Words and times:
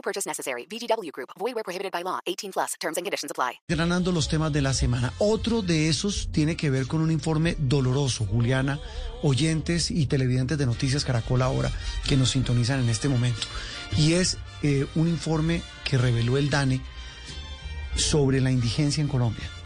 No 0.00 0.02
purchase 0.02 0.26
necessary. 0.26 0.66
VGW 0.66 1.12
Group. 1.12 1.30
Void 1.38 1.54
where 1.54 1.62
prohibited 1.62 1.92
by 1.92 2.02
law. 2.02 2.20
18 2.24 2.52
plus. 2.52 2.74
Terms 2.80 2.96
and 2.96 3.04
conditions 3.04 3.30
apply. 3.30 3.60
Granando 3.68 4.12
los 4.12 4.28
temas 4.28 4.50
de 4.50 4.62
la 4.62 4.72
semana. 4.72 5.12
Otro 5.18 5.60
de 5.60 5.88
esos 5.88 6.30
tiene 6.32 6.56
que 6.56 6.70
ver 6.70 6.86
con 6.86 7.02
un 7.02 7.10
informe 7.10 7.54
doloroso, 7.58 8.24
Juliana, 8.24 8.80
oyentes 9.22 9.90
y 9.90 10.06
televidentes 10.06 10.56
de 10.56 10.64
Noticias 10.64 11.04
Caracol 11.04 11.42
ahora 11.42 11.70
que 12.08 12.16
nos 12.16 12.30
sintonizan 12.30 12.80
en 12.80 12.88
este 12.88 13.10
momento. 13.10 13.46
Y 13.98 14.14
es 14.14 14.38
eh, 14.62 14.86
un 14.94 15.06
informe 15.06 15.62
que 15.84 15.98
reveló 15.98 16.38
el 16.38 16.48
DANE 16.48 16.80
sobre 17.94 18.40
la 18.40 18.50
indigencia 18.50 19.02
en 19.02 19.08
Colombia. 19.08 19.59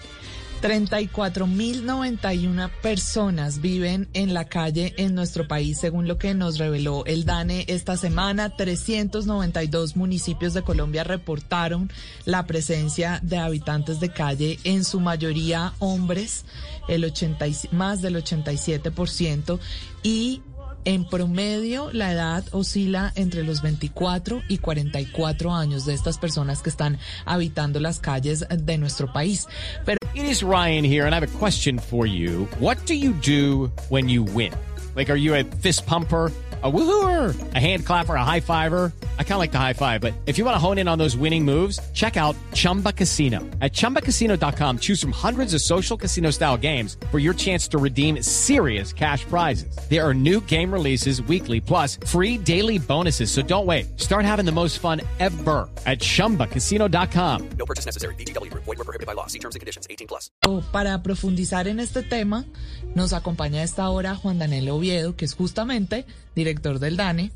34.091 0.65 2.71
personas 2.81 3.61
viven 3.61 4.09
en 4.15 4.33
la 4.33 4.47
calle 4.47 4.95
en 4.97 5.15
nuestro 5.15 5.47
país, 5.47 5.79
según 5.79 6.09
lo 6.09 6.17
que 6.17 6.33
nos 6.33 6.57
reveló 6.57 7.05
el 7.05 7.27
DANE 7.27 7.67
esta 7.69 7.99
semana. 7.99 8.57
392 8.57 9.95
municipios 9.95 10.55
de 10.55 10.63
Colombia 10.63 11.05
reportaron 11.05 11.93
la 12.25 12.47
presencia 12.47 13.21
de 13.23 13.37
habitantes 13.37 14.01
de 14.01 14.11
calle, 14.11 14.59
en 14.65 14.85
su 14.85 15.01
mayoría 15.01 15.75
hombres, 15.81 16.47
el 16.89 17.05
80, 17.05 17.45
más 17.73 18.01
del 18.01 18.17
87%, 18.17 19.59
y 20.03 20.41
en 20.85 21.05
promedio, 21.05 21.91
la 21.93 22.13
edad 22.13 22.45
oscila 22.53 23.13
entre 23.15 23.45
los 23.45 23.63
24 23.63 24.43
y 24.49 24.59
44 24.59 25.53
años 25.53 25.87
de 25.87 25.95
estas 25.95 26.19
personas 26.19 26.63
que 26.63 26.71
están 26.71 26.99
habitando 27.25 27.81
las 27.81 27.99
calles 28.01 28.47
de 28.51 28.79
nuestro 28.79 29.13
país. 29.13 29.47
Pero 29.85 29.99
It 30.15 30.25
is 30.27 30.43
Ryan 30.45 30.85
here, 30.85 31.07
and 31.07 31.13
I 31.13 31.17
have 31.17 31.25
a 31.25 31.39
question 31.39 31.77
for 31.79 32.07
you. 32.07 32.47
What 32.61 32.77
do 32.87 32.95
you 32.95 33.13
do 33.15 33.73
when 33.89 34.09
you 34.09 34.23
win? 34.23 34.53
Like, 34.95 35.11
are 35.11 35.19
you 35.19 35.35
a 35.35 35.43
fist 35.61 35.87
pumper? 35.87 36.31
A 36.65 36.73
woohooer, 36.73 37.55
a 37.55 37.61
hand 37.61 37.85
clapper, 37.85 38.15
a 38.15 38.25
high 38.25 38.41
fiver. 38.41 38.91
I 39.19 39.23
kind 39.23 39.35
of 39.35 39.41
like 39.41 39.53
the 39.53 39.59
high 39.59 39.75
five, 39.75 40.01
but 40.01 40.15
if 40.25 40.39
you 40.39 40.47
want 40.47 40.55
to 40.55 40.59
hone 40.59 40.79
in 40.79 40.89
on 40.89 40.97
those 40.97 41.15
winning 41.15 41.45
moves, 41.45 41.79
check 41.93 42.17
out 42.17 42.35
Chumba 42.55 42.91
Casino. 42.91 43.41
At 43.61 43.75
ChumbaCasino.com, 43.75 44.79
choose 44.79 44.99
from 44.99 45.13
hundreds 45.13 45.53
of 45.53 45.61
social 45.61 45.99
casino 45.99 46.31
style 46.31 46.57
games 46.57 46.97
for 47.11 47.19
your 47.19 47.35
chance 47.35 47.69
to 47.69 47.77
redeem 47.77 48.23
serious 48.23 48.95
cash 48.95 49.27
prizes. 49.27 49.77
There 49.91 50.03
are 50.03 50.15
new 50.15 50.41
game 50.41 50.73
releases 50.73 51.21
weekly, 51.21 51.61
plus 51.61 51.99
free 52.07 52.39
daily 52.39 52.79
bonuses. 52.79 53.31
So 53.31 53.43
don't 53.43 53.67
wait. 53.67 54.01
Start 54.01 54.25
having 54.25 54.47
the 54.47 54.53
most 54.53 54.79
fun 54.79 55.03
ever 55.21 55.69
at 55.85 55.99
ChumbaCasino.com. 55.99 57.49
No 57.59 57.67
purchase 57.67 57.85
necessary. 57.85 58.15
VGW 58.15 58.51
Group. 58.51 58.65
Void 58.65 58.79
were 58.79 58.85
prohibited 58.85 59.07
by 59.07 59.13
law. 59.13 59.27
See 59.27 59.39
terms 59.39 59.55
and 59.55 59.61
conditions. 59.61 59.87
18 59.91 60.07
plus. 60.07 60.31
para 60.73 61.03
profundizar 61.03 61.69
en 61.69 61.79
este 61.81 62.03
tema, 62.03 62.47
nos 62.95 63.13
acompaña 63.13 63.61
a 63.61 63.65
esta 63.65 63.89
hora 63.91 64.15
Juan 64.15 64.39
Daniel 64.39 64.71
Oviedo, 64.71 65.15
que 65.17 65.25
es 65.25 65.35
justamente 65.35 66.07
director 66.35 66.79
del 66.79 66.97
DANE. 66.97 67.33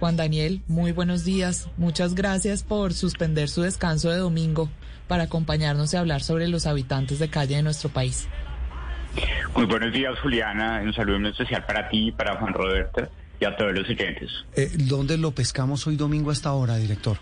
Juan 0.00 0.16
Daniel, 0.16 0.62
muy 0.66 0.92
buenos 0.92 1.24
días. 1.24 1.68
Muchas 1.76 2.14
gracias 2.14 2.62
por 2.62 2.92
suspender 2.92 3.48
su 3.48 3.62
descanso 3.62 4.10
de 4.10 4.18
domingo 4.18 4.68
para 5.08 5.24
acompañarnos 5.24 5.94
y 5.94 5.96
hablar 5.96 6.22
sobre 6.22 6.48
los 6.48 6.66
habitantes 6.66 7.18
de 7.18 7.28
calle 7.28 7.56
de 7.56 7.62
nuestro 7.62 7.90
país. 7.90 8.28
Muy 9.54 9.66
buenos 9.66 9.92
días, 9.92 10.18
Juliana. 10.20 10.80
Un 10.82 10.92
saludo 10.92 11.20
muy 11.20 11.30
especial 11.30 11.64
para 11.64 11.88
ti, 11.88 12.10
para 12.12 12.36
Juan 12.36 12.52
Roberto 12.52 13.08
y 13.40 13.44
a 13.44 13.56
todos 13.56 13.72
los 13.72 13.88
oyentes. 13.88 14.30
Eh, 14.56 14.70
¿Dónde 14.74 15.16
lo 15.16 15.30
pescamos 15.30 15.86
hoy 15.86 15.96
domingo 15.96 16.30
hasta 16.30 16.48
ahora, 16.48 16.76
director? 16.76 17.18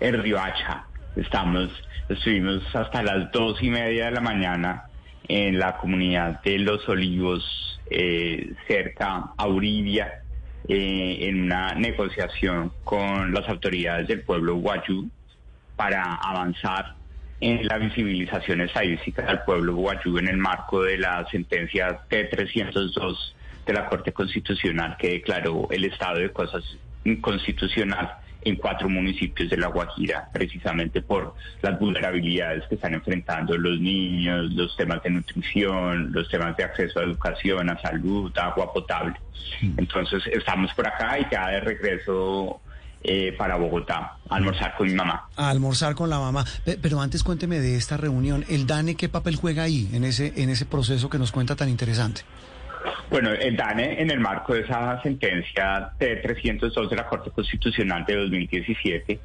En 0.00 0.22
Riohacha. 0.22 0.86
Estamos, 1.16 1.70
estuvimos 2.08 2.62
hasta 2.74 3.02
las 3.02 3.30
dos 3.32 3.62
y 3.62 3.70
media 3.70 4.06
de 4.06 4.10
la 4.12 4.20
mañana 4.20 4.84
en 5.28 5.58
la 5.58 5.76
comunidad 5.78 6.42
de 6.42 6.58
Los 6.58 6.88
Olivos, 6.88 7.80
eh, 7.90 8.52
cerca 8.66 9.32
a 9.36 9.46
Uribia, 9.46 10.23
eh, 10.68 11.18
en 11.28 11.42
una 11.42 11.74
negociación 11.74 12.72
con 12.84 13.32
las 13.32 13.48
autoridades 13.48 14.08
del 14.08 14.22
pueblo 14.22 14.56
guayú 14.56 15.08
para 15.76 16.14
avanzar 16.14 16.94
en 17.40 17.66
la 17.66 17.78
visibilización 17.78 18.62
estadística 18.62 19.22
del 19.22 19.40
pueblo 19.40 19.74
guayú 19.74 20.18
en 20.18 20.28
el 20.28 20.36
marco 20.36 20.82
de 20.82 20.98
la 20.98 21.26
sentencia 21.30 22.00
T302 22.08 23.16
de 23.66 23.72
la 23.72 23.86
Corte 23.86 24.12
Constitucional 24.12 24.96
que 24.98 25.10
declaró 25.10 25.68
el 25.70 25.84
estado 25.84 26.20
de 26.20 26.30
cosas 26.30 26.64
inconstitucional 27.04 28.23
en 28.44 28.56
cuatro 28.56 28.88
municipios 28.88 29.48
de 29.50 29.56
La 29.56 29.68
Guajira, 29.68 30.28
precisamente 30.32 31.00
por 31.02 31.34
las 31.62 31.78
vulnerabilidades 31.78 32.64
que 32.68 32.74
están 32.74 32.94
enfrentando 32.94 33.56
los 33.56 33.80
niños, 33.80 34.52
los 34.52 34.76
temas 34.76 35.02
de 35.02 35.10
nutrición, 35.10 36.12
los 36.12 36.28
temas 36.28 36.56
de 36.56 36.64
acceso 36.64 37.00
a 37.00 37.04
educación, 37.04 37.70
a 37.70 37.80
salud, 37.80 38.30
a 38.36 38.46
agua 38.48 38.72
potable. 38.72 39.14
Entonces 39.76 40.22
estamos 40.32 40.72
por 40.74 40.86
acá 40.86 41.18
y 41.18 41.26
ya 41.30 41.48
de 41.48 41.60
regreso 41.60 42.60
eh, 43.02 43.34
para 43.36 43.56
Bogotá, 43.56 44.16
a 44.30 44.36
almorzar 44.36 44.74
con 44.76 44.86
mi 44.88 44.94
mamá. 44.94 45.28
A 45.36 45.50
almorzar 45.50 45.94
con 45.94 46.08
la 46.08 46.18
mamá. 46.18 46.44
Pe- 46.64 46.78
Pero 46.80 47.00
antes 47.00 47.22
cuénteme 47.22 47.60
de 47.60 47.76
esta 47.76 47.96
reunión. 47.98 48.44
¿El 48.48 48.66
DANE 48.66 48.94
qué 48.94 49.08
papel 49.10 49.36
juega 49.36 49.62
ahí 49.64 49.90
en 49.92 50.04
ese, 50.04 50.32
en 50.36 50.48
ese 50.48 50.64
proceso 50.64 51.10
que 51.10 51.18
nos 51.18 51.30
cuenta 51.30 51.54
tan 51.54 51.68
interesante? 51.68 52.22
Bueno, 53.10 53.30
el 53.32 53.56
DANE, 53.56 54.00
en 54.00 54.10
el 54.10 54.20
marco 54.20 54.54
de 54.54 54.60
esa 54.60 55.00
sentencia 55.02 55.90
T302 55.98 56.88
de 56.88 56.96
la 56.96 57.06
Corte 57.06 57.30
Constitucional 57.30 58.04
de 58.04 58.16
2017, 58.16 59.20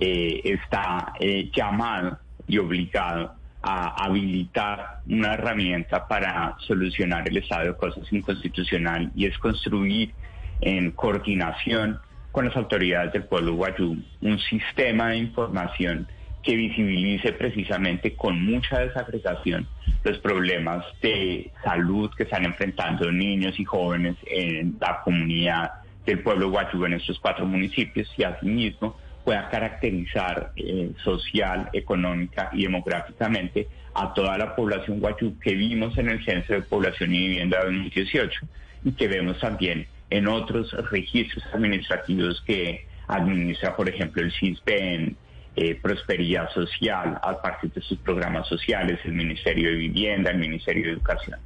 eh, 0.00 0.40
está 0.44 1.12
eh, 1.20 1.50
llamado 1.54 2.18
y 2.46 2.58
obligado 2.58 3.34
a 3.62 4.04
habilitar 4.04 5.00
una 5.08 5.34
herramienta 5.34 6.06
para 6.06 6.54
solucionar 6.58 7.26
el 7.28 7.38
estado 7.38 7.68
de 7.68 7.76
cosas 7.76 8.12
inconstitucional 8.12 9.10
y 9.14 9.26
es 9.26 9.38
construir 9.38 10.12
en 10.60 10.90
coordinación 10.90 11.98
con 12.30 12.46
las 12.46 12.56
autoridades 12.56 13.12
del 13.12 13.24
pueblo 13.24 13.54
guayú 13.54 13.96
un 14.20 14.38
sistema 14.38 15.08
de 15.08 15.18
información 15.18 16.08
que 16.44 16.54
visibilice 16.56 17.32
precisamente 17.32 18.14
con 18.14 18.44
mucha 18.44 18.80
desagregación 18.80 19.66
los 20.04 20.18
problemas 20.18 20.84
de 21.00 21.50
salud 21.64 22.10
que 22.14 22.24
están 22.24 22.44
enfrentando 22.44 23.10
niños 23.10 23.58
y 23.58 23.64
jóvenes 23.64 24.16
en 24.26 24.76
la 24.80 25.00
comunidad 25.02 25.72
del 26.04 26.20
pueblo 26.20 26.50
guayú 26.50 26.84
en 26.84 26.94
estos 26.94 27.18
cuatro 27.18 27.46
municipios 27.46 28.08
y 28.18 28.24
asimismo 28.24 28.96
pueda 29.24 29.48
caracterizar 29.48 30.52
eh, 30.56 30.92
social, 31.02 31.70
económica 31.72 32.50
y 32.52 32.64
demográficamente 32.64 33.66
a 33.94 34.12
toda 34.12 34.36
la 34.36 34.54
población 34.54 35.00
guayú 35.00 35.38
que 35.38 35.54
vimos 35.54 35.96
en 35.96 36.10
el 36.10 36.22
Censo 36.24 36.52
de 36.52 36.60
Población 36.60 37.14
y 37.14 37.28
Vivienda 37.28 37.60
de 37.60 37.64
2018 37.64 38.46
y 38.84 38.92
que 38.92 39.08
vemos 39.08 39.40
también 39.40 39.86
en 40.10 40.28
otros 40.28 40.72
registros 40.90 41.42
administrativos 41.54 42.42
que 42.46 42.86
administra, 43.08 43.74
por 43.74 43.88
ejemplo, 43.88 44.22
el 44.22 44.32
CISBEN, 44.32 45.16
eh, 45.56 45.78
Prosperidad 45.80 46.48
Social, 46.52 47.18
a 47.22 47.40
partir 47.40 47.72
de 47.72 47.80
sus 47.80 47.98
programas 47.98 48.46
sociales, 48.48 48.98
el 49.04 49.12
Ministerio 49.12 49.70
de 49.70 49.76
Vivienda, 49.76 50.30
el 50.30 50.38
Ministerio 50.38 50.84
de 50.84 50.92
Educación. 50.92 51.38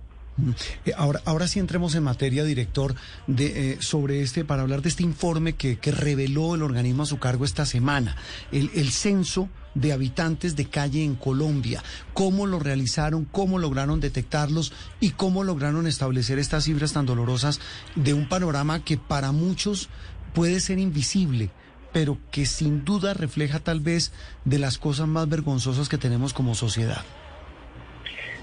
Eh, 0.84 0.92
Ahora, 0.96 1.20
ahora 1.24 1.48
sí 1.48 1.58
entremos 1.58 1.94
en 1.94 2.04
materia, 2.04 2.44
director, 2.44 2.94
de, 3.26 3.72
eh, 3.72 3.76
sobre 3.80 4.22
este, 4.22 4.44
para 4.44 4.62
hablar 4.62 4.82
de 4.82 4.88
este 4.88 5.02
informe 5.02 5.54
que, 5.54 5.78
que 5.78 5.90
reveló 5.90 6.54
el 6.54 6.62
organismo 6.62 7.02
a 7.02 7.06
su 7.06 7.18
cargo 7.18 7.44
esta 7.44 7.66
semana, 7.66 8.16
el, 8.52 8.70
el 8.74 8.90
censo 8.90 9.48
de 9.74 9.92
habitantes 9.92 10.56
de 10.56 10.66
calle 10.66 11.04
en 11.04 11.14
Colombia. 11.14 11.82
¿Cómo 12.14 12.46
lo 12.46 12.58
realizaron? 12.58 13.24
¿Cómo 13.24 13.58
lograron 13.58 14.00
detectarlos? 14.00 14.72
¿Y 15.00 15.10
cómo 15.10 15.44
lograron 15.44 15.86
establecer 15.86 16.38
estas 16.38 16.64
cifras 16.64 16.92
tan 16.92 17.06
dolorosas 17.06 17.60
de 17.94 18.14
un 18.14 18.28
panorama 18.28 18.84
que 18.84 18.96
para 18.96 19.32
muchos 19.32 19.88
puede 20.34 20.60
ser 20.60 20.78
invisible? 20.78 21.50
Pero 21.98 22.16
que 22.30 22.46
sin 22.46 22.84
duda 22.84 23.12
refleja 23.12 23.58
tal 23.58 23.80
vez 23.80 24.12
de 24.44 24.60
las 24.60 24.78
cosas 24.78 25.08
más 25.08 25.28
vergonzosas 25.28 25.88
que 25.88 25.98
tenemos 25.98 26.32
como 26.32 26.54
sociedad. 26.54 27.02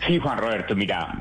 Sí, 0.06 0.20
Juan 0.20 0.40
Roberto, 0.40 0.76
mira, 0.76 1.18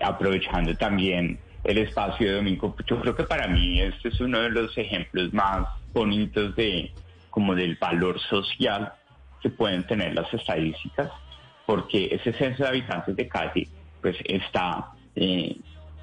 aprovechando 0.00 0.74
también 0.74 1.38
el 1.62 1.78
espacio 1.78 2.26
de 2.26 2.36
domingo, 2.38 2.74
yo 2.88 3.00
creo 3.00 3.14
que 3.14 3.22
para 3.22 3.46
mí 3.46 3.80
este 3.80 4.08
es 4.08 4.18
uno 4.20 4.40
de 4.40 4.50
los 4.50 4.76
ejemplos 4.76 5.32
más 5.32 5.68
bonitos 5.94 6.56
de 6.56 6.90
como 7.30 7.54
del 7.54 7.76
valor 7.76 8.18
social 8.18 8.92
que 9.40 9.50
pueden 9.50 9.86
tener 9.86 10.12
las 10.12 10.34
estadísticas, 10.34 11.12
porque 11.66 12.08
ese 12.10 12.32
censo 12.32 12.64
de 12.64 12.68
habitantes 12.68 13.14
de 13.14 13.28
calle 13.28 13.68
pues 14.02 14.16
está 14.24 14.88
eh, 15.14 15.56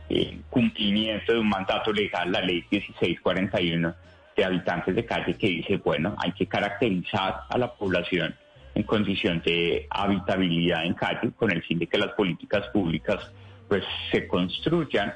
en 0.08 0.44
cumplimiento 0.50 1.34
de 1.34 1.40
un 1.40 1.50
mandato 1.50 1.92
legal, 1.92 2.32
la 2.32 2.40
ley 2.40 2.64
1641, 2.72 3.94
de 4.38 4.46
habitantes 4.46 4.96
de 4.96 5.04
calle 5.04 5.34
que 5.34 5.48
dice, 5.48 5.78
bueno, 5.78 6.16
hay 6.20 6.32
que 6.32 6.46
caracterizar 6.46 7.42
a 7.50 7.58
la 7.58 7.74
población 7.74 8.36
en 8.76 8.84
condición 8.84 9.42
de 9.44 9.88
habitabilidad 9.90 10.86
en 10.86 10.94
calle 10.94 11.32
con 11.36 11.52
el 11.52 11.64
fin 11.64 11.80
de 11.80 11.88
que 11.88 11.98
las 11.98 12.14
políticas 12.14 12.68
públicas 12.68 13.32
pues 13.68 13.84
se 14.12 14.28
construyan 14.28 15.14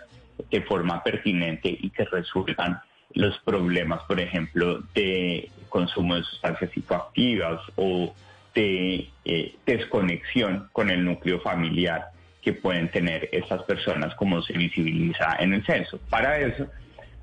de 0.50 0.62
forma 0.64 1.04
pertinente 1.04 1.70
y 1.70 1.92
que 1.92 2.04
resuelvan 2.06 2.82
los 3.14 3.38
problemas, 3.40 4.02
por 4.04 4.20
ejemplo, 4.20 4.82
de 4.96 5.50
consumo 5.70 6.16
de 6.16 6.24
sustancias 6.24 6.72
psicoactivas 6.72 7.62
o 7.76 8.16
de 8.56 9.08
eh, 9.24 9.56
desconexión 9.66 10.68
con 10.72 10.90
el 10.90 11.06
núcleo 11.06 11.40
familiar 11.42 12.06
que 12.42 12.54
pueden 12.54 12.90
tener 12.90 13.30
estas 13.32 13.62
personas 13.64 14.16
como 14.16 14.42
se 14.42 14.54
visibiliza 14.54 15.36
en 15.40 15.54
el 15.54 15.64
censo. 15.64 16.00
Para 16.10 16.40
eso, 16.40 16.68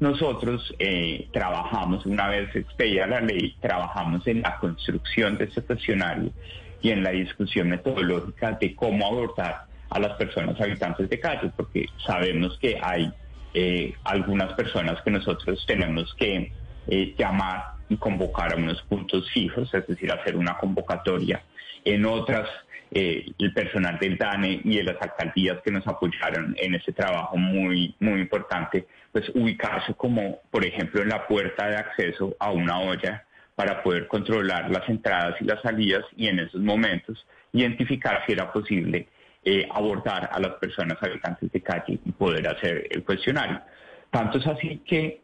nosotros 0.00 0.74
eh, 0.78 1.28
trabajamos, 1.32 2.06
una 2.06 2.28
vez 2.28 2.54
expedida 2.54 3.06
la 3.06 3.20
ley, 3.20 3.56
trabajamos 3.60 4.26
en 4.26 4.42
la 4.42 4.56
construcción 4.58 5.36
de 5.36 5.44
este 5.44 5.62
cuestionario 5.62 6.30
y 6.80 6.90
en 6.90 7.02
la 7.02 7.10
discusión 7.10 7.68
metodológica 7.68 8.52
de 8.52 8.74
cómo 8.74 9.06
abordar 9.06 9.64
a 9.90 9.98
las 9.98 10.16
personas 10.16 10.60
habitantes 10.60 11.08
de 11.08 11.18
calle, 11.18 11.50
porque 11.56 11.86
sabemos 12.06 12.56
que 12.58 12.78
hay 12.80 13.10
eh, 13.54 13.94
algunas 14.04 14.52
personas 14.52 15.00
que 15.02 15.10
nosotros 15.10 15.64
tenemos 15.66 16.14
que 16.14 16.52
eh, 16.86 17.14
llamar 17.18 17.64
y 17.88 17.96
convocar 17.96 18.52
a 18.52 18.56
unos 18.56 18.80
puntos 18.82 19.28
fijos, 19.30 19.72
es 19.74 19.86
decir, 19.86 20.12
hacer 20.12 20.36
una 20.36 20.58
convocatoria. 20.58 21.42
En 21.84 22.04
otras, 22.04 22.48
eh, 22.90 23.26
el 23.38 23.52
personal 23.52 23.98
del 23.98 24.16
DANE 24.16 24.60
y 24.64 24.76
de 24.76 24.84
las 24.84 25.00
alcaldías 25.00 25.58
que 25.62 25.70
nos 25.70 25.86
apoyaron 25.86 26.54
en 26.58 26.74
ese 26.74 26.92
trabajo 26.92 27.36
muy, 27.36 27.94
muy 28.00 28.20
importante, 28.20 28.86
pues 29.12 29.30
ubicarse 29.34 29.94
como, 29.94 30.40
por 30.50 30.64
ejemplo, 30.64 31.02
en 31.02 31.08
la 31.08 31.26
puerta 31.26 31.68
de 31.68 31.76
acceso 31.76 32.34
a 32.38 32.50
una 32.50 32.80
olla 32.80 33.24
para 33.54 33.82
poder 33.82 34.06
controlar 34.06 34.70
las 34.70 34.88
entradas 34.88 35.34
y 35.40 35.44
las 35.44 35.60
salidas 35.62 36.04
y 36.16 36.28
en 36.28 36.38
esos 36.38 36.60
momentos 36.60 37.26
identificar 37.52 38.22
si 38.24 38.32
era 38.32 38.52
posible 38.52 39.08
eh, 39.44 39.66
abordar 39.70 40.30
a 40.32 40.38
las 40.38 40.54
personas 40.54 40.96
habitantes 41.00 41.50
de 41.50 41.60
calle 41.60 41.98
y 42.04 42.12
poder 42.12 42.46
hacer 42.48 42.86
el 42.90 43.04
cuestionario. 43.04 43.60
Tanto 44.10 44.38
es 44.38 44.46
así 44.46 44.82
que 44.86 45.20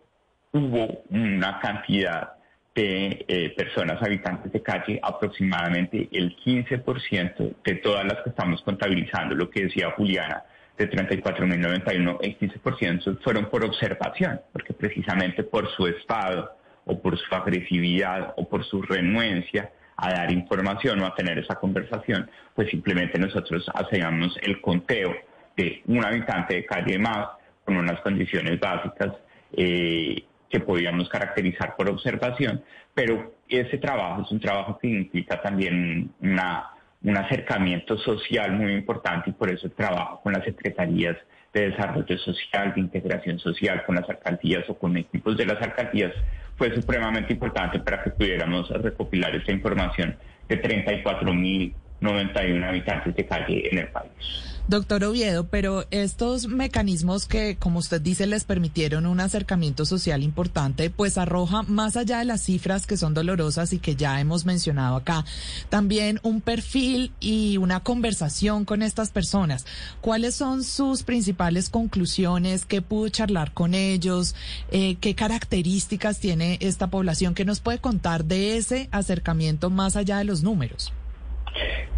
hubo 0.52 1.04
una 1.10 1.58
cantidad 1.60 2.32
de 2.74 3.24
eh, 3.28 3.54
personas 3.56 4.02
habitantes 4.02 4.52
de 4.52 4.62
calle, 4.62 4.98
aproximadamente 5.02 6.08
el 6.10 6.36
15% 6.36 7.54
de 7.64 7.74
todas 7.76 8.04
las 8.04 8.22
que 8.22 8.30
estamos 8.30 8.62
contabilizando, 8.62 9.34
lo 9.34 9.48
que 9.48 9.64
decía 9.64 9.92
Juliana, 9.92 10.42
de 10.76 10.90
34.091, 10.90 12.18
el 12.20 12.38
15% 12.38 13.22
fueron 13.22 13.48
por 13.48 13.64
observación, 13.64 14.40
porque 14.52 14.72
precisamente 14.72 15.44
por 15.44 15.70
su 15.76 15.86
estado 15.86 16.56
o 16.84 17.00
por 17.00 17.16
su 17.16 17.32
agresividad 17.34 18.34
o 18.36 18.48
por 18.48 18.64
su 18.64 18.82
renuencia 18.82 19.70
a 19.96 20.10
dar 20.10 20.32
información 20.32 21.00
o 21.00 21.06
a 21.06 21.14
tener 21.14 21.38
esa 21.38 21.54
conversación, 21.54 22.28
pues 22.56 22.68
simplemente 22.70 23.18
nosotros 23.20 23.64
hacíamos 23.72 24.36
el 24.42 24.60
conteo 24.60 25.14
de 25.56 25.82
un 25.86 26.04
habitante 26.04 26.54
de 26.54 26.64
calle 26.66 26.98
más 26.98 27.28
con 27.64 27.76
unas 27.76 28.00
condiciones 28.00 28.58
básicas 28.58 29.12
eh, 29.56 30.24
que 30.54 30.60
podíamos 30.60 31.08
caracterizar 31.08 31.74
por 31.74 31.90
observación, 31.90 32.62
pero 32.94 33.34
ese 33.48 33.78
trabajo 33.78 34.22
es 34.22 34.30
un 34.30 34.38
trabajo 34.38 34.78
que 34.78 34.86
implica 34.86 35.42
también 35.42 36.12
una, 36.20 36.70
un 37.02 37.16
acercamiento 37.16 37.98
social 37.98 38.52
muy 38.52 38.72
importante 38.72 39.30
y 39.30 39.32
por 39.32 39.50
eso 39.50 39.66
el 39.66 39.72
trabajo 39.72 40.20
con 40.22 40.32
las 40.32 40.44
secretarías 40.44 41.16
de 41.52 41.70
desarrollo 41.70 42.16
social, 42.18 42.72
de 42.72 42.82
integración 42.82 43.40
social, 43.40 43.82
con 43.84 43.96
las 43.96 44.08
alcaldías 44.08 44.70
o 44.70 44.78
con 44.78 44.96
equipos 44.96 45.36
de 45.36 45.44
las 45.44 45.60
alcaldías 45.60 46.12
fue 46.56 46.72
supremamente 46.72 47.32
importante 47.32 47.80
para 47.80 48.04
que 48.04 48.10
pudiéramos 48.10 48.68
recopilar 48.68 49.34
esta 49.34 49.50
información 49.50 50.16
de 50.48 50.62
34.091 50.62 52.64
habitantes 52.64 53.16
de 53.16 53.26
calle 53.26 53.70
en 53.72 53.78
el 53.78 53.88
país. 53.88 54.53
Doctor 54.66 55.04
Oviedo, 55.04 55.46
pero 55.48 55.84
estos 55.90 56.48
mecanismos 56.48 57.26
que, 57.26 57.56
como 57.56 57.80
usted 57.80 58.00
dice, 58.00 58.26
les 58.26 58.44
permitieron 58.44 59.04
un 59.04 59.20
acercamiento 59.20 59.84
social 59.84 60.22
importante, 60.22 60.88
pues 60.88 61.18
arroja 61.18 61.64
más 61.64 61.98
allá 61.98 62.20
de 62.20 62.24
las 62.24 62.40
cifras 62.40 62.86
que 62.86 62.96
son 62.96 63.12
dolorosas 63.12 63.74
y 63.74 63.78
que 63.78 63.94
ya 63.94 64.18
hemos 64.20 64.46
mencionado 64.46 64.96
acá, 64.96 65.26
también 65.68 66.18
un 66.22 66.40
perfil 66.40 67.12
y 67.20 67.58
una 67.58 67.80
conversación 67.80 68.64
con 68.64 68.80
estas 68.80 69.10
personas. 69.10 69.66
¿Cuáles 70.00 70.34
son 70.34 70.64
sus 70.64 71.02
principales 71.02 71.68
conclusiones? 71.68 72.64
¿Qué 72.64 72.80
pudo 72.80 73.10
charlar 73.10 73.52
con 73.52 73.74
ellos? 73.74 74.34
Eh, 74.70 74.96
¿Qué 74.98 75.14
características 75.14 76.20
tiene 76.20 76.56
esta 76.62 76.88
población? 76.88 77.34
¿Qué 77.34 77.44
nos 77.44 77.60
puede 77.60 77.80
contar 77.80 78.24
de 78.24 78.56
ese 78.56 78.88
acercamiento 78.92 79.68
más 79.68 79.94
allá 79.94 80.16
de 80.16 80.24
los 80.24 80.42
números? 80.42 80.90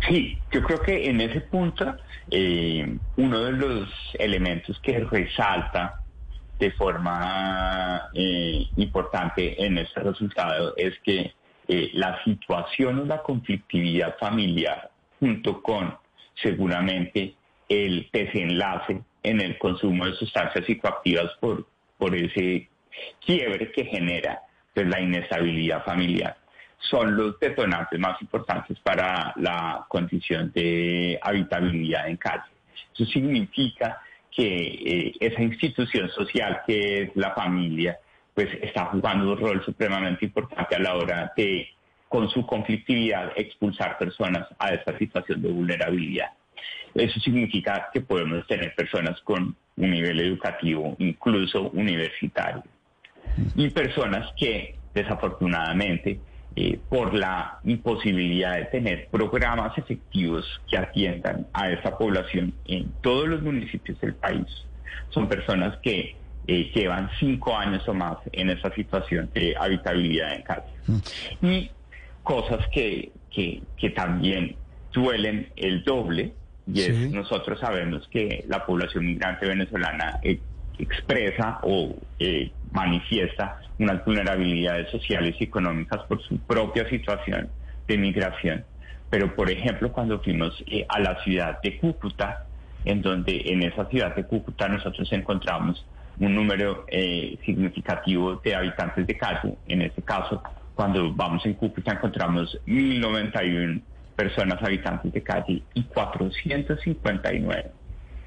Sí, 0.09 0.39
yo 0.53 0.63
creo 0.63 0.81
que 0.81 1.09
en 1.09 1.21
ese 1.21 1.41
punto 1.41 1.97
eh, 2.31 2.97
uno 3.17 3.43
de 3.43 3.53
los 3.53 3.89
elementos 4.19 4.79
que 4.81 5.01
resalta 5.01 6.01
de 6.59 6.71
forma 6.73 8.09
eh, 8.15 8.67
importante 8.77 9.65
en 9.65 9.79
este 9.79 10.01
resultado 10.01 10.75
es 10.77 10.99
que 11.01 11.33
eh, 11.69 11.91
la 11.95 12.23
situación 12.25 13.01
o 13.01 13.05
la 13.05 13.23
conflictividad 13.23 14.17
familiar 14.19 14.91
junto 15.19 15.63
con 15.63 15.97
seguramente 16.41 17.35
el 17.69 18.09
desenlace 18.13 19.03
en 19.23 19.41
el 19.41 19.59
consumo 19.59 20.07
de 20.07 20.15
sustancias 20.15 20.65
psicoactivas 20.65 21.33
por, 21.41 21.67
por 21.99 22.15
ese 22.15 22.69
quiebre 23.25 23.73
que 23.73 23.85
genera 23.87 24.43
pues, 24.73 24.87
la 24.87 25.01
inestabilidad 25.01 25.85
familiar 25.85 26.37
son 26.79 27.17
los 27.17 27.39
detonantes 27.41 27.99
más 27.99 28.21
importantes 28.21 28.79
para 28.81 29.33
la 29.37 29.85
condición 29.89 30.53
de 30.55 31.19
habitabilidad 31.21 32.09
en 32.09 32.17
calle. 32.17 32.45
Eso 32.95 33.05
significa 33.07 34.01
que 34.31 34.47
eh, 34.47 35.13
esa 35.21 35.43
institución 35.43 36.09
social 36.11 36.61
que 36.67 37.03
es 37.03 37.17
la 37.17 37.33
familia, 37.33 37.99
pues 38.35 38.49
está 38.63 38.87
jugando 38.87 39.33
un 39.33 39.39
rol 39.39 39.65
supremamente 39.65 40.27
importante 40.27 40.77
a 40.77 40.79
la 40.79 40.95
hora 40.95 41.33
de, 41.37 41.69
con 42.09 42.29
su 42.29 42.47
conflictividad, 42.47 43.33
expulsar 43.37 43.97
personas 43.99 44.47
a 44.59 44.71
esta 44.71 44.97
situación 44.99 45.41
de 45.41 45.49
vulnerabilidad. 45.49 46.31
Eso 46.95 47.21
significa 47.21 47.89
que 47.93 48.01
podemos 48.01 48.47
tener 48.47 48.75
personas 48.75 49.21
con 49.23 49.57
un 49.77 49.91
nivel 49.91 50.21
educativo, 50.21 50.97
incluso 50.99 51.71
universitario, 51.71 52.63
y 53.55 53.69
personas 53.71 54.33
que 54.39 54.77
desafortunadamente 54.95 56.19
eh, 56.59 56.79
por 56.89 57.13
la 57.13 57.59
imposibilidad 57.65 58.57
de 58.57 58.65
tener 58.65 59.09
programas 59.09 59.77
efectivos 59.77 60.47
que 60.67 60.79
atiendan 60.79 61.47
a 61.53 61.71
esa 61.71 61.99
población 61.99 62.55
en 62.65 62.91
todos 63.03 63.29
los 63.29 63.43
municipios 63.43 64.01
del 64.01 64.15
país. 64.15 64.47
Son 65.11 65.29
personas 65.29 65.77
que 65.83 66.17
eh, 66.47 66.71
llevan 66.75 67.11
cinco 67.21 67.55
años 67.55 67.87
o 67.87 67.93
más 67.93 68.17
en 68.33 68.49
esa 68.49 68.73
situación 68.75 69.29
de 69.35 69.55
habitabilidad 69.55 70.35
en 70.35 70.43
casa. 70.45 70.67
Mm. 70.87 71.47
Y 71.47 71.71
cosas 72.23 72.67
que, 72.73 73.13
que, 73.31 73.91
también 73.91 74.57
duelen 74.95 75.51
el 75.57 75.85
doble, 75.85 76.33
y 76.73 76.81
es 76.81 77.11
nosotros 77.11 77.61
sabemos 77.61 78.09
que 78.09 78.47
la 78.49 78.65
población 78.65 79.05
migrante 79.05 79.45
venezolana 79.45 80.21
eh, 80.23 80.41
expresa 80.79 81.61
o 81.63 81.95
manifiesta 82.73 83.61
unas 83.79 84.05
vulnerabilidades 84.05 84.91
sociales 84.91 85.37
y 85.39 85.45
económicas 85.45 86.03
por 86.09 86.23
su 86.23 86.39
propia 86.39 86.89
situación 86.89 87.49
de 87.87 87.99
migración. 87.99 88.65
Pero, 89.11 89.35
por 89.35 89.51
ejemplo, 89.51 89.93
cuando 89.93 90.21
fuimos 90.21 90.63
eh, 90.67 90.85
a 90.89 90.99
la 90.99 91.23
ciudad 91.23 91.61
de 91.63 91.79
Cúcuta, 91.79 92.47
en 92.85 93.03
donde 93.03 93.43
en 93.47 93.63
esa 93.63 93.87
ciudad 93.87 94.15
de 94.15 94.25
Cúcuta 94.25 94.69
nosotros 94.69 95.11
encontramos 95.13 95.85
un 96.19 96.35
número 96.35 96.85
eh, 96.89 97.39
significativo 97.45 98.37
de 98.37 98.55
habitantes 98.55 99.07
de 99.07 99.17
calle. 99.17 99.55
En 99.69 99.83
este 99.83 100.03
caso, 100.03 100.43
cuando 100.75 101.13
vamos 101.13 101.45
en 101.47 101.55
Cúcuta 101.55 101.93
encontramos 101.93 102.59
1.091 102.67 103.83
personas 104.17 104.63
habitantes 104.63 105.13
de 105.13 105.23
calle 105.23 105.63
y 105.75 105.83
459 105.85 107.71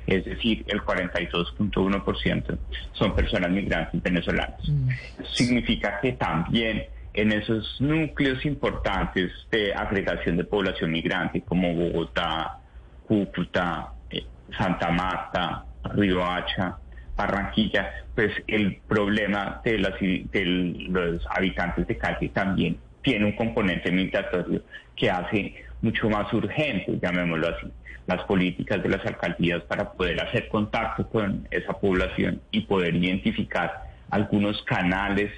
es 0.10 0.26
decir, 0.26 0.66
el 0.68 0.82
42.1% 0.82 2.58
son 2.94 3.16
personas 3.16 3.52
migrantes 3.52 4.02
venezolanas. 4.02 4.68
Mm. 4.68 4.90
significa 5.34 6.00
que 6.02 6.14
también 6.14 6.86
en 7.14 7.32
esos 7.32 7.80
núcleos 7.80 8.46
importantes 8.46 9.32
de 9.52 9.74
agregación 9.74 10.38
de 10.38 10.44
población 10.44 10.92
migrante 10.92 11.42
como 11.42 11.74
Bogotá, 11.74 12.58
Cúcuta, 13.08 13.94
eh, 14.10 14.26
Santa 14.58 14.90
Marta, 14.92 15.66
Hacha, 15.84 16.78
Barranquilla, 17.16 17.92
pues 18.16 18.32
el 18.48 18.80
problema 18.88 19.62
de, 19.64 19.78
de 20.32 20.46
los 20.90 21.26
habitantes 21.30 21.88
de 21.88 21.98
calle 21.98 22.30
también 22.30 22.78
tiene 23.10 23.26
un 23.26 23.32
componente 23.32 23.92
migratorio 23.92 24.62
que 24.96 25.10
hace 25.10 25.56
mucho 25.82 26.08
más 26.12 26.32
urgente, 26.32 27.00
llamémoslo 27.02 27.48
así, 27.48 27.68
las 28.06 28.22
políticas 28.26 28.84
de 28.84 28.90
las 28.90 29.04
alcaldías 29.04 29.64
para 29.64 29.92
poder 29.94 30.22
hacer 30.22 30.48
contacto 30.48 31.10
con 31.10 31.48
esa 31.50 31.74
población 31.74 32.40
y 32.52 32.62
poder 32.62 32.94
identificar 32.96 33.72
algunos 34.12 34.62
canales 34.64 35.32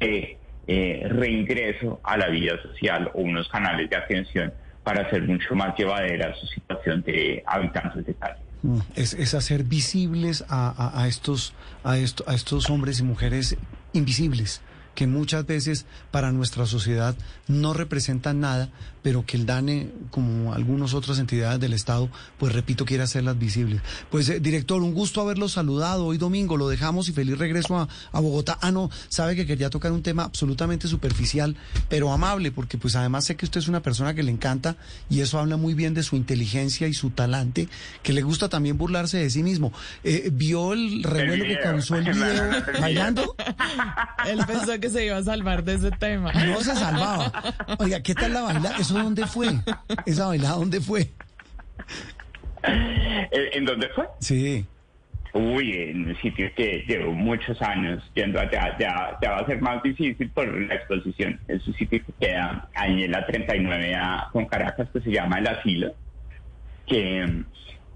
de 0.00 0.38
eh, 0.68 1.06
reingreso 1.10 2.00
a 2.02 2.16
la 2.16 2.28
vida 2.28 2.54
social 2.62 3.10
o 3.14 3.20
unos 3.20 3.46
canales 3.48 3.90
de 3.90 3.96
atención 3.96 4.54
para 4.82 5.02
hacer 5.02 5.22
mucho 5.22 5.54
más 5.54 5.76
llevadera 5.76 6.34
su 6.34 6.46
situación 6.46 7.02
de 7.02 7.42
habitantes 7.46 8.06
de 8.06 8.14
calle. 8.14 8.40
Mm, 8.62 8.78
Es, 8.94 9.12
es 9.12 9.34
hacer 9.34 9.64
visibles 9.64 10.44
a, 10.48 10.70
a- 10.70 11.02
a 11.02 11.08
estos, 11.08 11.52
a, 11.84 11.98
esto, 11.98 12.24
a 12.26 12.34
estos 12.34 12.70
hombres 12.70 13.00
y 13.00 13.02
mujeres 13.02 13.56
invisibles 13.92 14.62
que 14.96 15.06
muchas 15.06 15.46
veces 15.46 15.86
para 16.10 16.32
nuestra 16.32 16.66
sociedad 16.66 17.14
no 17.46 17.72
representan 17.72 18.40
nada, 18.40 18.70
pero 19.06 19.24
que 19.24 19.36
el 19.36 19.46
DANE, 19.46 19.92
como 20.10 20.52
algunas 20.52 20.92
otras 20.92 21.20
entidades 21.20 21.60
del 21.60 21.74
Estado, 21.74 22.10
pues 22.38 22.52
repito, 22.52 22.84
quiere 22.84 23.04
hacerlas 23.04 23.38
visibles. 23.38 23.80
Pues, 24.10 24.28
eh, 24.28 24.40
director, 24.40 24.82
un 24.82 24.94
gusto 24.94 25.20
haberlo 25.20 25.48
saludado 25.48 26.06
hoy 26.06 26.18
domingo, 26.18 26.56
lo 26.56 26.68
dejamos 26.68 27.08
y 27.08 27.12
feliz 27.12 27.38
regreso 27.38 27.78
a, 27.78 27.88
a 28.10 28.18
Bogotá. 28.18 28.58
Ah, 28.62 28.72
no, 28.72 28.90
sabe 29.08 29.36
que 29.36 29.46
quería 29.46 29.70
tocar 29.70 29.92
un 29.92 30.02
tema 30.02 30.24
absolutamente 30.24 30.88
superficial, 30.88 31.54
pero 31.88 32.12
amable, 32.12 32.50
porque 32.50 32.78
pues 32.78 32.96
además 32.96 33.26
sé 33.26 33.36
que 33.36 33.44
usted 33.44 33.60
es 33.60 33.68
una 33.68 33.80
persona 33.80 34.12
que 34.12 34.24
le 34.24 34.32
encanta 34.32 34.74
y 35.08 35.20
eso 35.20 35.38
habla 35.38 35.56
muy 35.56 35.74
bien 35.74 35.94
de 35.94 36.02
su 36.02 36.16
inteligencia 36.16 36.88
y 36.88 36.92
su 36.92 37.10
talante, 37.10 37.68
que 38.02 38.12
le 38.12 38.22
gusta 38.22 38.48
también 38.48 38.76
burlarse 38.76 39.18
de 39.18 39.30
sí 39.30 39.44
mismo. 39.44 39.72
Eh, 40.02 40.30
¿Vio 40.32 40.72
el 40.72 41.04
revuelo 41.04 41.44
que 41.44 41.60
causó 41.60 41.94
el 41.94 42.06
video. 42.12 42.50
bailando? 42.80 43.36
Él 44.26 44.40
pensó 44.48 44.80
que 44.80 44.90
se 44.90 45.06
iba 45.06 45.18
a 45.18 45.22
salvar 45.22 45.62
de 45.62 45.74
ese 45.74 45.92
tema. 45.92 46.32
No 46.32 46.60
se 46.60 46.74
salvaba. 46.74 47.54
Oiga, 47.78 48.00
¿qué 48.00 48.12
tal 48.12 48.32
la 48.32 48.42
baila? 48.42 48.74
¿Eso 48.80 48.95
dónde 49.02 49.26
fue? 49.26 49.48
¿Esa 50.06 50.26
bailada 50.26 50.56
dónde 50.56 50.80
fue? 50.80 51.10
¿En, 52.62 53.64
dónde 53.64 53.88
fue? 53.90 54.06
Sí. 54.20 54.66
Uy, 55.32 55.72
en 55.72 56.08
un 56.08 56.16
sitio 56.16 56.50
que 56.56 56.84
llevo 56.88 57.12
muchos 57.12 57.60
años 57.60 58.02
yendo 58.14 58.40
allá, 58.40 58.76
ya, 58.78 59.18
ya 59.22 59.30
va 59.32 59.38
a 59.38 59.46
ser 59.46 59.60
más 59.60 59.82
difícil 59.82 60.30
por 60.30 60.46
la 60.46 60.74
exposición. 60.74 61.38
Es 61.46 61.66
un 61.66 61.74
sitio 61.74 62.00
que 62.04 62.26
queda 62.26 62.68
ahí 62.74 63.04
en 63.04 63.12
la 63.12 63.26
39 63.26 63.94
a, 63.94 64.28
con 64.32 64.46
Caracas, 64.46 64.88
que 64.92 65.00
se 65.00 65.10
llama 65.10 65.38
El 65.38 65.48
Asilo, 65.48 65.94
que 66.86 67.26
mm, 67.26 67.44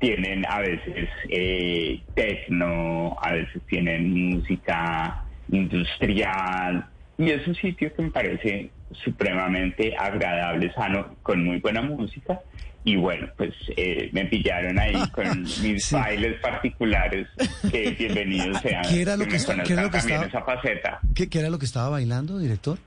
tienen 0.00 0.45
a 0.47 0.61
veces 0.61 1.09
eh, 1.28 2.02
tecno, 2.14 3.16
a 3.23 3.33
veces 3.33 3.62
tienen 3.69 4.33
música 4.33 5.25
industrial, 5.50 6.87
y 7.16 7.30
es 7.30 7.47
un 7.47 7.54
sitio 7.54 7.92
que 7.95 8.02
me 8.02 8.11
parece 8.11 8.71
supremamente 8.92 9.94
agradable, 9.97 10.73
sano, 10.73 11.16
con 11.23 11.44
muy 11.44 11.59
buena 11.59 11.82
música. 11.82 12.40
Y 12.82 12.97
bueno, 12.97 13.28
pues 13.37 13.52
eh, 13.76 14.09
me 14.12 14.25
pillaron 14.25 14.78
ahí 14.78 14.94
con 15.12 15.42
mis 15.42 15.85
Sí. 15.85 15.94
bailes 15.94 16.40
particulares, 16.40 17.26
que 17.70 17.90
bienvenidos 17.99 18.59
sean. 18.62 18.82
¿Qué 18.88 19.02
era 19.02 19.16
lo 19.16 19.25
que 19.25 19.30
me 19.32 19.37
está- 19.37 19.62
qué 19.62 19.73
era 19.75 19.82
lo 19.82 19.90
que 19.90 19.99
también 19.99 20.23
estaba- 20.23 20.44
esa 20.44 20.61
faceta. 20.62 21.00
¿Qué, 21.14 21.28
qué 21.28 21.38
era 21.40 21.50
lo 21.50 21.59
que 21.59 21.66
estaba 21.66 21.90
bailando, 21.90 22.38
director? 22.38 22.78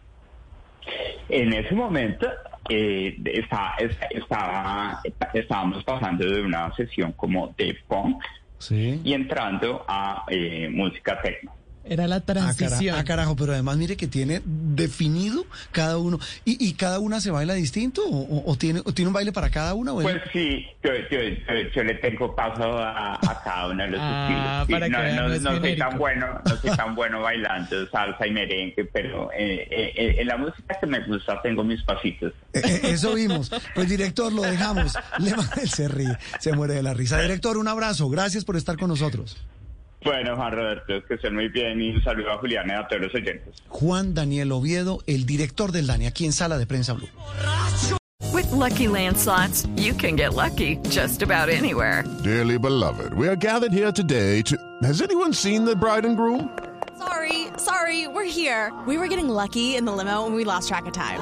En 1.30 1.54
ese 1.54 1.74
momento 1.76 2.28
eh, 2.70 3.16
está- 3.26 3.76
está- 3.78 4.08
estaba, 4.08 5.02
estábamos 5.34 5.84
pasando 5.84 6.26
de 6.30 6.42
una 6.42 6.74
sesión 6.76 7.12
como 7.14 7.54
de 7.58 7.78
punk 7.88 8.22
Sí. 8.58 9.00
y 9.04 9.14
entrando 9.14 9.86
a 9.88 10.24
eh, 10.30 10.70
música 10.72 11.22
techno. 11.22 11.54
Era 11.86 12.08
la 12.08 12.16
Ah, 12.16 12.24
cara- 12.26 12.42
transición. 12.56 12.98
ah, 12.98 13.04
carajo, 13.04 13.36
pero 13.36 13.52
además 13.54 13.76
mire 13.78 13.98
que 13.98 14.08
tiene 14.08 14.42
definido 14.46 15.46
cada 15.72 15.98
uno. 15.98 16.18
¿Y, 16.46 16.66
y 16.66 16.74
cada 16.74 17.00
una 17.00 17.20
se 17.20 17.30
baila 17.32 17.54
distinto? 17.56 18.02
¿O, 18.06 18.20
o- 18.22 18.52
o 18.52 18.56
tiene, 18.58 18.80
o 18.86 18.94
tiene 18.94 19.08
un 19.10 19.14
baile 19.14 19.32
para 19.34 19.50
cada 19.50 19.74
una? 19.74 19.92
Pues 19.94 20.18
sí, 20.32 20.66
yo, 20.84 20.92
yo, 21.12 21.20
yo, 21.22 21.70
yo 21.76 21.84
le 21.84 21.96
tengo 21.96 22.34
paso 22.36 22.78
a, 22.78 23.16
a 23.16 23.42
cada 23.44 23.68
uno 23.68 23.84
de 23.84 23.90
los 23.92 24.00
Ah, 24.02 24.64
estilos. 24.64 24.68
Sí, 24.68 24.72
para 24.74 24.86
que 24.86 24.92
no, 25.16 25.22
no- 25.22 25.28
no 25.28 25.34
es 25.34 25.42
no 25.42 25.60
soy 25.60 25.78
tan 25.78 25.98
bueno, 25.98 26.42
no 26.46 26.56
soy 26.58 26.72
tan 26.72 26.96
bueno 26.96 27.22
bailando 27.22 27.90
salsa 27.90 28.28
y 28.28 28.32
merengue, 28.32 28.86
pero 28.86 29.30
eh, 29.34 29.68
eh, 29.70 29.94
eh, 29.96 30.16
en 30.20 30.28
la 30.28 30.38
música 30.38 30.78
que 30.80 30.88
me 30.88 31.06
gusta 31.06 31.42
tengo 31.42 31.64
mis 31.64 31.84
pasitos. 31.84 32.34
Eh, 32.54 32.62
eh, 32.64 32.80
eso 32.92 33.14
vimos. 33.16 33.52
Pues 33.76 33.90
director, 33.90 34.32
lo 34.32 34.44
dejamos. 34.44 34.94
Le 35.20 35.34
se 35.68 35.88
ríe, 35.90 36.18
se 36.40 36.54
muere 36.54 36.76
de 36.76 36.84
la 36.84 36.94
risa. 36.94 37.22
Director, 37.22 37.58
un 37.58 37.68
abrazo. 37.68 38.10
Gracias 38.10 38.46
por 38.46 38.56
estar 38.56 38.78
con 38.78 38.88
nosotros. 38.90 39.38
Bueno, 40.04 40.36
Juan 40.36 40.52
Roberto, 40.52 41.06
que 41.08 41.14
estén 41.16 41.34
muy 41.36 41.48
bien 41.48 41.82
y 41.82 41.92
un 41.96 42.04
saludo 42.04 42.32
a 42.32 42.38
Juliana 42.38 42.74
y 42.74 42.78
a 42.78 42.88
todos 42.88 43.02
los 43.04 43.16
oyentes. 43.16 43.56
Juan 43.70 44.14
Daniel 44.14 44.52
Oviedo, 44.52 45.00
el 45.08 45.26
director 45.26 45.72
del 45.72 45.88
DANE, 45.88 46.08
aquí 46.08 46.26
en 46.26 46.34
Sala 46.34 46.58
de 46.58 46.66
Prensa 46.66 46.94
Blue. 46.94 47.08
With 48.34 48.52
Lucky 48.52 48.88
Land 48.88 49.18
slots, 49.18 49.68
you 49.76 49.94
can 49.94 50.16
get 50.16 50.34
lucky 50.34 50.78
just 50.90 51.22
about 51.22 51.50
anywhere. 51.50 52.04
Dearly 52.24 52.58
beloved, 52.58 53.14
we 53.14 53.28
are 53.28 53.36
gathered 53.36 53.72
here 53.72 53.92
today 53.92 54.42
to. 54.44 54.58
Has 54.82 55.02
anyone 55.02 55.34
seen 55.34 55.66
the 55.66 55.76
bride 55.76 56.06
and 56.06 56.18
groom? 56.18 56.50
Sorry, 56.98 57.48
sorry, 57.58 58.08
we're 58.08 58.24
here. 58.24 58.72
We 58.88 58.98
were 58.98 59.08
getting 59.08 59.30
lucky 59.30 59.76
in 59.76 59.86
the 59.86 59.92
limo 59.92 60.26
and 60.26 60.36
we 60.36 60.46
lost 60.46 60.68
track 60.68 60.86
of 60.88 60.94
time. 60.94 61.20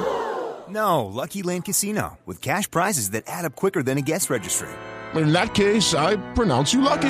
No, 0.70 1.06
Lucky 1.06 1.42
Land 1.44 1.66
Casino, 1.66 2.18
with 2.26 2.42
cash 2.42 2.72
prizes 2.72 3.10
that 3.12 3.26
add 3.28 3.44
up 3.46 3.56
quicker 3.56 3.84
than 3.84 3.98
a 3.98 4.02
guest 4.02 4.30
registry. 4.30 4.70
In 5.16 5.34
that 5.34 5.54
case, 5.54 5.94
I 5.94 6.16
pronounce 6.34 6.74
you 6.74 6.82
lucky. 6.82 7.10